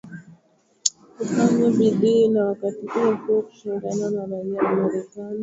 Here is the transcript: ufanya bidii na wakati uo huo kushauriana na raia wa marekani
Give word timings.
ufanya 1.21 1.67
bidii 1.77 2.27
na 2.27 2.45
wakati 2.45 2.85
uo 2.97 3.15
huo 3.15 3.41
kushauriana 3.41 4.09
na 4.09 4.25
raia 4.37 4.61
wa 4.63 4.75
marekani 4.75 5.39